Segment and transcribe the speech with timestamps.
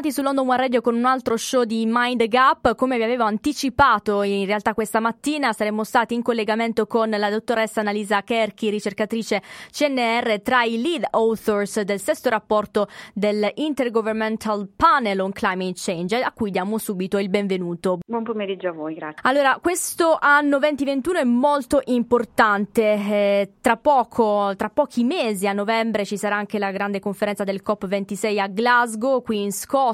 [0.00, 2.74] Bentornati su London One Radio con un altro show di Mind Gap.
[2.74, 7.80] Come vi avevo anticipato in realtà questa mattina saremmo stati in collegamento con la dottoressa
[7.80, 15.32] Annalisa Kerchi, ricercatrice CNR tra i lead authors del sesto rapporto del Intergovernmental Panel on
[15.32, 17.98] Climate Change, a cui diamo subito il benvenuto.
[18.06, 19.20] Buon pomeriggio a voi, grazie.
[19.24, 22.94] Allora, questo anno 2021 è molto importante.
[22.94, 27.60] Eh, tra poco, tra pochi mesi, a novembre, ci sarà anche la grande conferenza del
[27.62, 29.88] COP26 a Glasgow, qui in Scozia,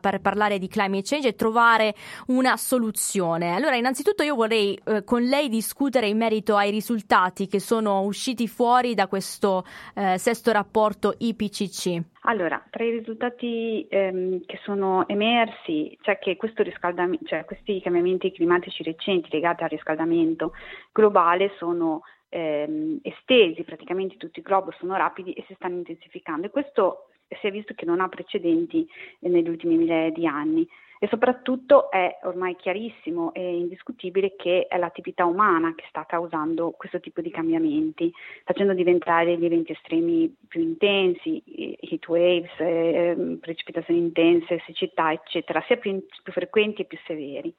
[0.00, 1.94] per parlare di climate change e trovare
[2.26, 3.54] una soluzione.
[3.54, 8.48] Allora, innanzitutto io vorrei eh, con lei discutere in merito ai risultati che sono usciti
[8.48, 12.02] fuori da questo eh, sesto rapporto IPCC.
[12.24, 18.30] Allora, tra i risultati ehm, che sono emersi c'è che questo riscaldamento, cioè questi cambiamenti
[18.30, 20.52] climatici recenti legati al riscaldamento
[20.92, 26.50] globale sono ehm, estesi, praticamente tutto il globo sono rapidi e si stanno intensificando e
[26.50, 27.09] questo
[27.40, 28.88] si è visto che non ha precedenti
[29.20, 30.68] eh, negli ultimi migliaia di anni
[31.02, 37.00] e soprattutto è ormai chiarissimo e indiscutibile che è l'attività umana che sta causando questo
[37.00, 38.12] tipo di cambiamenti,
[38.44, 41.42] facendo diventare gli eventi estremi più intensi,
[41.80, 47.54] heat waves, eh, precipitazioni intense, siccità, eccetera, sia più, più frequenti e più severi.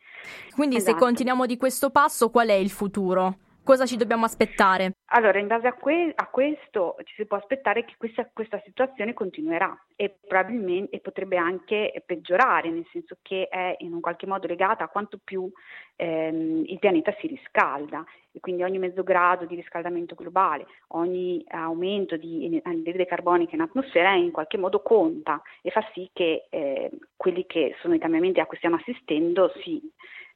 [0.54, 1.04] Quindi, se Esatto.
[1.04, 3.38] continuiamo di questo passo, qual è il futuro?
[3.64, 4.96] Cosa ci dobbiamo aspettare?
[5.14, 9.14] Allora, in base a, que- a questo ci si può aspettare che questa, questa situazione
[9.14, 14.48] continuerà e probabilmente e potrebbe anche peggiorare, nel senso che è in un qualche modo
[14.48, 15.48] legata a quanto più
[15.96, 22.18] ehm, il pianeta si riscalda e quindi ogni mezzo grado di riscaldamento globale, ogni aumento
[22.18, 27.46] di anidride carbonica in atmosfera in qualche modo conta e fa sì che eh, quelli
[27.46, 29.80] che sono i cambiamenti a cui stiamo assistendo si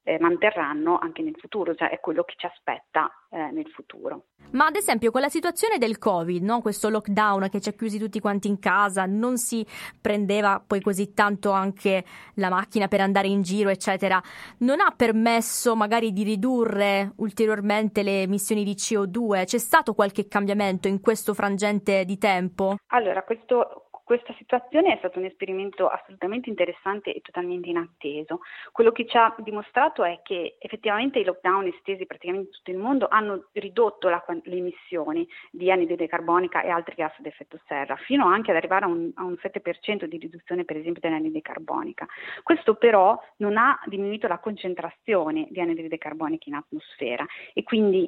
[0.05, 4.27] eh, manterranno anche nel futuro, cioè è quello che ci aspetta eh, nel futuro.
[4.51, 6.61] Ma ad esempio con la situazione del Covid, no?
[6.61, 9.65] questo lockdown che ci ha chiusi tutti quanti in casa, non si
[9.99, 12.05] prendeva poi così tanto anche
[12.35, 14.21] la macchina per andare in giro, eccetera,
[14.59, 19.45] non ha permesso magari di ridurre ulteriormente le emissioni di CO2?
[19.45, 22.75] C'è stato qualche cambiamento in questo frangente di tempo?
[22.89, 28.41] Allora, questo, questa situazione è stato un esperimento assolutamente interessante e totalmente inatteso.
[28.71, 32.77] Quello che ci ha dimostrato è che effettivamente i lockdown estesi praticamente in tutto il
[32.77, 37.95] mondo hanno ridotto la, le emissioni di anidride carbonica e altri gas ad effetto serra,
[37.95, 42.05] fino anche ad arrivare a un, a un 7% di riduzione per esempio dell'anidride carbonica.
[42.43, 48.07] Questo però non ha diminuito la concentrazione di anidride carbonica in atmosfera e quindi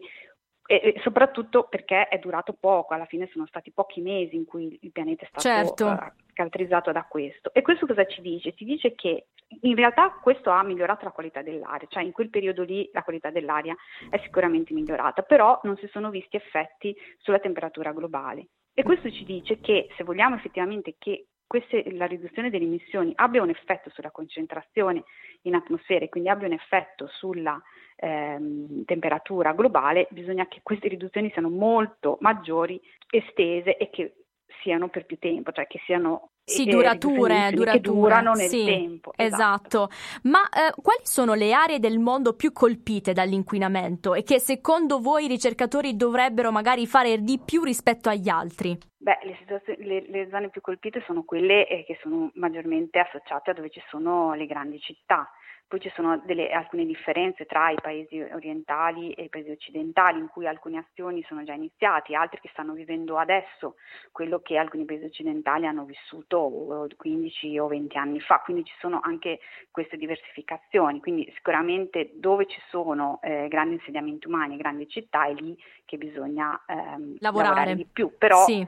[0.68, 4.78] e e soprattutto perché è durato poco, alla fine sono stati pochi mesi in cui
[4.82, 5.92] il pianeta è stato Certo.
[5.92, 7.52] eh, caratterizzato da questo.
[7.54, 8.54] E questo cosa ci dice?
[8.54, 9.28] Ci dice che
[9.62, 13.30] in realtà questo ha migliorato la qualità dell'aria, cioè in quel periodo lì la qualità
[13.32, 13.76] dell'aria
[14.10, 18.50] è sicuramente migliorata, però non si sono visti effetti sulla temperatura globale.
[18.74, 23.42] E questo ci dice che se vogliamo effettivamente che queste- la riduzione delle emissioni abbia
[23.42, 25.04] un effetto sulla concentrazione
[25.44, 27.60] in atmosfera e quindi abbia un effetto sulla
[28.00, 34.18] ehm, temperatura globale, bisogna che queste riduzioni siano molto maggiori, estese e che
[34.62, 39.12] siano per più tempo, cioè che siano Sì, durature, durature, che durano nel sì, tempo.
[39.18, 39.90] Esatto.
[40.24, 45.26] Ma eh, quali sono le aree del mondo più colpite dall'inquinamento e che secondo voi
[45.26, 48.78] i ricercatori dovrebbero magari fare di più rispetto agli altri?
[48.96, 53.54] Beh, le, le- le zone più colpite sono quelle eh, che sono maggiormente associate a
[53.54, 55.30] dove ci sono le grandi città.
[55.68, 60.30] Poi ci sono delle- alcune differenze tra i paesi orientali e i paesi occidentali, in
[60.30, 63.76] cui alcune azioni sono già iniziate, altri che stanno vivendo adesso
[64.14, 68.40] quello che alcuni paesi occidentali hanno vissuto eh, 15 o 20 anni fa.
[68.40, 71.02] Quindi ci sono anche queste diversificazioni.
[71.02, 76.64] Quindi sicuramente dove ci sono eh, grandi insediamenti umani, grandi città, è lì che bisogna
[76.66, 77.76] ehm, Lavorare.
[77.76, 78.16] di più.
[78.18, 78.66] Però Sì.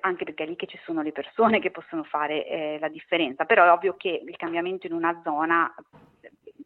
[0.00, 3.44] Anche perché è lì che ci sono le persone che possono fare eh, la differenza,
[3.44, 5.72] però è ovvio che il cambiamento in una zona,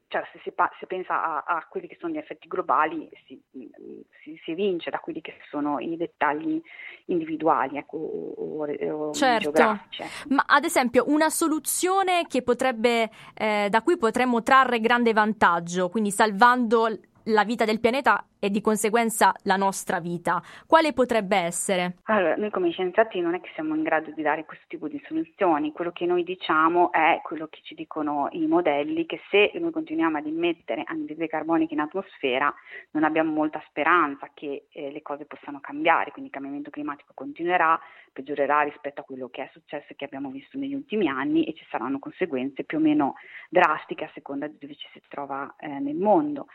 [0.08, 3.40] cioè se si, pa- se pensa a, a quelli che sono gli effetti globali, si,
[3.50, 6.60] si si, evince da quelli che sono i dettagli
[7.06, 9.50] individuali ecco, o, o, Certo.
[9.60, 10.34] ecco.
[10.34, 16.10] Ma ad esempio una soluzione che potrebbe, eh, da cui potremmo trarre grande vantaggio, quindi
[16.10, 16.86] salvando
[17.24, 21.96] la vita del pianeta e di conseguenza la nostra vita, quale potrebbe essere?
[22.04, 25.02] Allora, noi come scienziati non è che siamo in grado di dare questo tipo di
[25.06, 29.70] soluzioni, quello che noi diciamo è quello che ci dicono i modelli, che se noi
[29.70, 32.52] continuiamo ad immettere anidride carbonica in atmosfera
[32.90, 37.80] non abbiamo molta speranza che eh, le cose possano cambiare, quindi il cambiamento climatico continuerà,
[38.12, 41.54] peggiorerà rispetto a quello che è successo e che abbiamo visto negli ultimi anni e
[41.54, 43.14] ci saranno conseguenze più o meno
[43.48, 46.46] drastiche a seconda di dove ci si trova eh, nel mondo.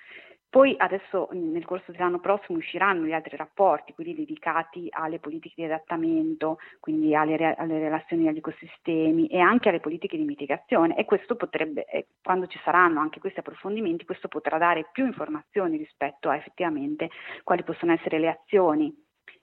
[0.50, 5.64] Poi adesso nel corso dell'anno prossimo usciranno gli altri rapporti, quelli dedicati alle politiche di
[5.66, 11.06] adattamento, quindi alle, re- alle relazioni agli ecosistemi e anche alle politiche di mitigazione e
[11.06, 16.30] questo potrebbe, eh, quando ci saranno anche questi approfondimenti, questo potrà dare più informazioni rispetto
[16.30, 17.12] a effettivamente
[17.44, 18.92] quali possono essere le azioni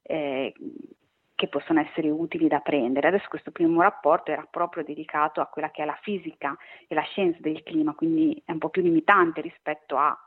[0.03, 0.53] eh,
[1.37, 3.07] che possono essere utili da prendere.
[3.07, 6.57] Adesso questo primo rapporto era proprio dedicato a quella che è la fisica
[6.89, 10.19] e la scienza del clima, quindi è un po' più limitante rispetto a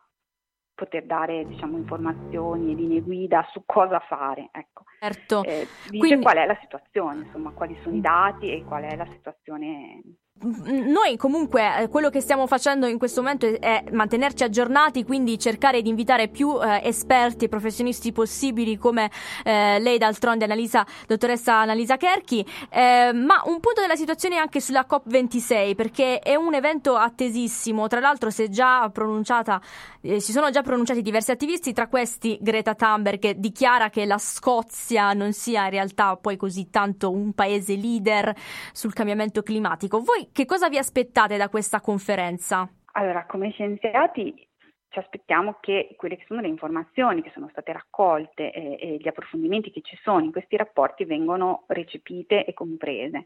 [0.79, 4.47] poter dare diciamo, informazioni e linee guida su cosa fare.
[4.53, 4.83] Ecco.
[4.99, 5.43] Certo.
[5.43, 8.95] Eh, dice Quindi- qual è la situazione, insomma, quali sono i dati e qual è
[8.95, 10.01] la situazione
[10.41, 15.37] Noi comunque eh, quello che stiamo facendo in questo momento è, è mantenerci aggiornati, quindi
[15.37, 19.11] cercare di invitare più eh, esperti e professionisti possibili come
[19.43, 24.85] eh, lei d'altronde, Annalisa, dottoressa Annalisa Kerchi, eh, ma un punto della situazione anche sulla
[24.89, 28.31] COP26 perché è un evento attesissimo, tra l'altro è
[30.01, 34.17] eh, si sono già pronunciati diversi attivisti, tra questi Greta Thunberg che dichiara che la
[34.17, 38.33] Scozia non sia in realtà poi così tanto un paese leader
[38.71, 39.99] sul cambiamento climatico.
[39.99, 42.69] Voi che cosa vi aspettate da questa conferenza?
[42.93, 44.47] Allora, come scienziati
[44.89, 49.07] ci aspettiamo che quelle che sono le informazioni che sono state raccolte e, e gli
[49.07, 53.25] approfondimenti che ci sono in questi rapporti vengano recepite e comprese.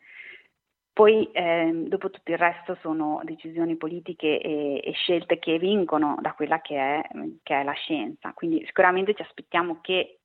[0.92, 6.34] Poi ehm, dopo tutto il resto sono decisioni politiche e, e scelte che vincono da
[6.34, 7.02] quella che è,
[7.42, 8.32] che è la scienza.
[8.34, 10.20] Quindi sicuramente ci aspettiamo che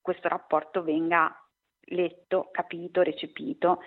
[0.00, 1.30] questo rapporto venga
[1.88, 3.80] letto, capito, recepito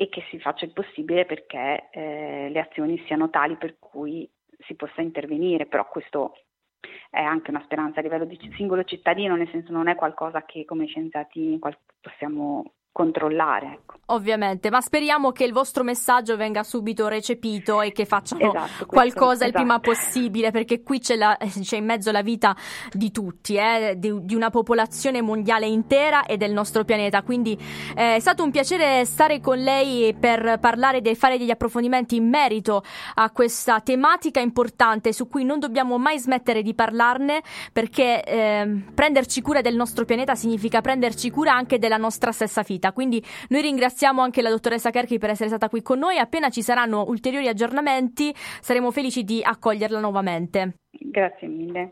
[0.00, 4.30] e che si faccia il possibile perché eh, le azioni siano tali per cui
[4.60, 6.36] si possa intervenire, però questo
[7.10, 10.64] è anche una speranza a livello di singolo cittadino, nel senso non è qualcosa che
[10.64, 11.58] come scienziati
[12.00, 13.66] possiamo controllare.
[13.66, 13.96] Ecco.
[14.10, 19.44] Ovviamente, ma speriamo che il vostro messaggio venga subito recepito e che facciano Esatto, qualcosa
[19.44, 19.90] il prima esatto.
[19.90, 22.56] possibile, perché qui c'è, la- c'è in mezzo la vita
[22.90, 27.22] di tutti, eh, di, di una popolazione mondiale intera e del nostro pianeta.
[27.22, 27.52] Quindi
[27.94, 32.28] eh, è stato un piacere stare con lei per parlare e fare degli approfondimenti in
[32.30, 32.82] merito
[33.14, 37.42] a questa tematica importante su cui non dobbiamo mai smettere di parlarne,
[37.74, 42.92] perché ehm, prenderci cura del nostro pianeta significa prenderci cura anche della nostra stessa vita.
[42.92, 46.18] Quindi noi ringraziamo anche la dottoressa Kerchi per essere stata qui con noi.
[46.18, 50.78] Appena ci saranno ulteriori aggiornamenti, saremo felici di accoglierla nuovamente.
[50.90, 51.86] Grazie mille.